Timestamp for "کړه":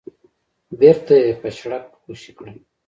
2.37-2.53